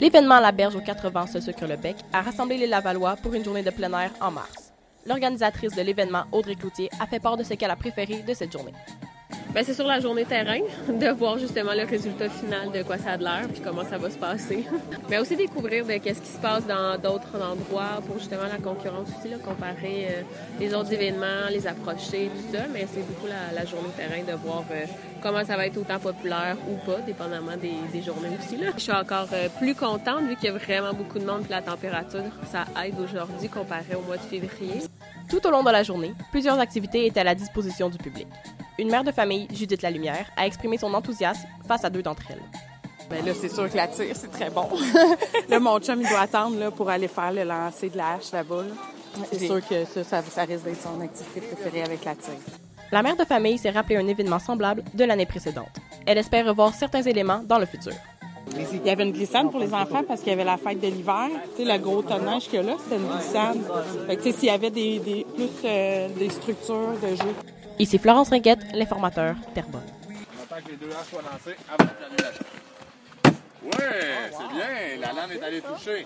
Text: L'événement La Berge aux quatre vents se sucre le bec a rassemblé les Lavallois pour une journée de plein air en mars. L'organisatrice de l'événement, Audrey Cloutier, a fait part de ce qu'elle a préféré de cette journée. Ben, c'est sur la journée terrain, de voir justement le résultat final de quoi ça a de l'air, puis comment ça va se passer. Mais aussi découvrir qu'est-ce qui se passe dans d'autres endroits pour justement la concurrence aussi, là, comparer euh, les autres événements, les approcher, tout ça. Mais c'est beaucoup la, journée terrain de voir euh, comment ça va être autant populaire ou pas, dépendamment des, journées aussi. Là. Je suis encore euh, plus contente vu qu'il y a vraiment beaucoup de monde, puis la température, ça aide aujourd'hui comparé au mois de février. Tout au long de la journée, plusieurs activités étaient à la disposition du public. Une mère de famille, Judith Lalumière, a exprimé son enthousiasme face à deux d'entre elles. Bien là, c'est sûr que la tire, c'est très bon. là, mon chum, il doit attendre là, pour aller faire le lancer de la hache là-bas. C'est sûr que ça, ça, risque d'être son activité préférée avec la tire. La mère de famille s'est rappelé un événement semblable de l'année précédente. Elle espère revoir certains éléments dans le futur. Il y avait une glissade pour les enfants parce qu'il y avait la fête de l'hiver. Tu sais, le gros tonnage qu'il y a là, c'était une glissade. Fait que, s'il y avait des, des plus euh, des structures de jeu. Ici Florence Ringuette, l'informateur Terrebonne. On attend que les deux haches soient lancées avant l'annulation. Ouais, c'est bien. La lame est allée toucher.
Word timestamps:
L'événement 0.00 0.38
La 0.38 0.52
Berge 0.52 0.76
aux 0.76 0.80
quatre 0.80 1.10
vents 1.10 1.26
se 1.26 1.40
sucre 1.40 1.66
le 1.66 1.76
bec 1.76 1.96
a 2.12 2.22
rassemblé 2.22 2.56
les 2.56 2.68
Lavallois 2.68 3.16
pour 3.16 3.34
une 3.34 3.44
journée 3.44 3.64
de 3.64 3.70
plein 3.70 3.92
air 3.98 4.12
en 4.20 4.30
mars. 4.30 4.72
L'organisatrice 5.04 5.74
de 5.74 5.82
l'événement, 5.82 6.22
Audrey 6.30 6.54
Cloutier, 6.54 6.88
a 7.00 7.06
fait 7.06 7.18
part 7.18 7.36
de 7.36 7.42
ce 7.42 7.54
qu'elle 7.54 7.72
a 7.72 7.76
préféré 7.76 8.22
de 8.22 8.32
cette 8.32 8.52
journée. 8.52 8.74
Ben, 9.58 9.64
c'est 9.64 9.74
sur 9.74 9.88
la 9.88 9.98
journée 9.98 10.24
terrain, 10.24 10.60
de 10.88 11.08
voir 11.08 11.36
justement 11.36 11.72
le 11.74 11.82
résultat 11.82 12.28
final 12.28 12.70
de 12.70 12.84
quoi 12.84 12.96
ça 12.96 13.14
a 13.14 13.16
de 13.16 13.24
l'air, 13.24 13.48
puis 13.52 13.60
comment 13.60 13.82
ça 13.82 13.98
va 13.98 14.08
se 14.08 14.16
passer. 14.16 14.64
Mais 15.10 15.18
aussi 15.18 15.34
découvrir 15.34 15.84
qu'est-ce 16.00 16.20
qui 16.20 16.28
se 16.28 16.38
passe 16.38 16.64
dans 16.64 16.96
d'autres 16.96 17.34
endroits 17.34 18.00
pour 18.06 18.20
justement 18.20 18.44
la 18.44 18.58
concurrence 18.58 19.08
aussi, 19.18 19.30
là, 19.30 19.38
comparer 19.38 20.06
euh, 20.10 20.22
les 20.60 20.72
autres 20.72 20.92
événements, 20.92 21.48
les 21.50 21.66
approcher, 21.66 22.30
tout 22.32 22.56
ça. 22.56 22.66
Mais 22.72 22.86
c'est 22.88 23.04
beaucoup 23.04 23.26
la, 23.26 23.66
journée 23.66 23.88
terrain 23.96 24.22
de 24.22 24.40
voir 24.40 24.62
euh, 24.70 24.84
comment 25.20 25.44
ça 25.44 25.56
va 25.56 25.66
être 25.66 25.76
autant 25.76 25.98
populaire 25.98 26.56
ou 26.70 26.76
pas, 26.88 27.00
dépendamment 27.00 27.56
des, 27.56 28.00
journées 28.00 28.30
aussi. 28.38 28.58
Là. 28.58 28.68
Je 28.76 28.82
suis 28.82 28.92
encore 28.92 29.26
euh, 29.32 29.48
plus 29.58 29.74
contente 29.74 30.22
vu 30.28 30.36
qu'il 30.36 30.52
y 30.52 30.54
a 30.54 30.56
vraiment 30.56 30.92
beaucoup 30.92 31.18
de 31.18 31.24
monde, 31.24 31.40
puis 31.40 31.50
la 31.50 31.62
température, 31.62 32.22
ça 32.48 32.64
aide 32.86 32.94
aujourd'hui 33.00 33.48
comparé 33.48 33.96
au 33.96 34.02
mois 34.02 34.18
de 34.18 34.22
février. 34.22 34.82
Tout 35.28 35.44
au 35.44 35.50
long 35.50 35.64
de 35.64 35.70
la 35.72 35.82
journée, 35.82 36.14
plusieurs 36.30 36.60
activités 36.60 37.06
étaient 37.06 37.18
à 37.18 37.24
la 37.24 37.34
disposition 37.34 37.88
du 37.90 37.98
public. 37.98 38.28
Une 38.78 38.90
mère 38.90 39.02
de 39.02 39.10
famille, 39.10 39.48
Judith 39.52 39.82
Lalumière, 39.82 40.26
a 40.36 40.46
exprimé 40.46 40.78
son 40.78 40.94
enthousiasme 40.94 41.48
face 41.66 41.84
à 41.84 41.90
deux 41.90 42.00
d'entre 42.00 42.22
elles. 42.30 42.42
Bien 43.10 43.26
là, 43.26 43.32
c'est 43.34 43.48
sûr 43.48 43.68
que 43.68 43.76
la 43.76 43.88
tire, 43.88 44.14
c'est 44.14 44.30
très 44.30 44.50
bon. 44.50 44.68
là, 45.48 45.58
mon 45.58 45.80
chum, 45.80 46.00
il 46.00 46.08
doit 46.08 46.20
attendre 46.20 46.56
là, 46.58 46.70
pour 46.70 46.88
aller 46.88 47.08
faire 47.08 47.32
le 47.32 47.42
lancer 47.42 47.90
de 47.90 47.96
la 47.96 48.14
hache 48.14 48.30
là-bas. 48.32 48.64
C'est 49.32 49.46
sûr 49.46 49.66
que 49.66 49.84
ça, 49.84 50.22
ça, 50.22 50.44
risque 50.44 50.64
d'être 50.64 50.80
son 50.80 51.00
activité 51.00 51.40
préférée 51.40 51.82
avec 51.82 52.04
la 52.04 52.14
tire. 52.14 52.34
La 52.92 53.02
mère 53.02 53.16
de 53.16 53.24
famille 53.24 53.58
s'est 53.58 53.70
rappelé 53.70 53.96
un 53.96 54.06
événement 54.06 54.38
semblable 54.38 54.84
de 54.94 55.04
l'année 55.04 55.26
précédente. 55.26 55.76
Elle 56.06 56.18
espère 56.18 56.46
revoir 56.46 56.72
certains 56.72 57.02
éléments 57.02 57.42
dans 57.44 57.58
le 57.58 57.66
futur. 57.66 57.94
Il 58.56 58.86
y 58.86 58.90
avait 58.90 59.04
une 59.04 59.12
glissade 59.12 59.50
pour 59.50 59.60
les 59.60 59.74
enfants 59.74 60.02
parce 60.06 60.20
qu'il 60.20 60.30
y 60.30 60.32
avait 60.32 60.44
la 60.44 60.56
fête 60.56 60.80
de 60.80 60.86
l'hiver. 60.86 61.28
Tu 61.56 61.64
sais, 61.64 61.72
le 61.72 61.78
gros 61.78 62.02
tonnage 62.02 62.44
qu'il 62.44 62.54
y 62.54 62.58
a 62.58 62.62
là, 62.62 62.76
c'était 62.82 62.96
une 62.96 63.08
glissade. 63.08 63.58
Fait 64.06 64.16
que, 64.16 64.32
s'il 64.32 64.44
y 64.44 64.50
avait 64.50 64.70
des, 64.70 64.98
des 65.00 65.26
plus 65.34 65.50
euh, 65.64 66.08
des 66.16 66.30
structures 66.30 66.94
de 67.02 67.08
jeu. 67.16 67.34
Ici 67.78 67.98
Florence 67.98 68.30
Ringuette, 68.30 68.66
l'informateur 68.74 69.36
Terrebonne. 69.54 69.82
On 70.08 70.42
attend 70.42 70.64
que 70.64 70.70
les 70.70 70.76
deux 70.76 70.90
haches 70.90 71.10
soient 71.10 71.22
lancées 71.22 71.56
avant 71.68 71.90
l'annulation. 72.00 72.44
Ouais, 73.62 74.30
c'est 74.32 74.48
bien. 74.54 75.00
La 75.00 75.12
lame 75.12 75.32
est 75.32 75.42
allée 75.42 75.60
toucher. 75.60 76.04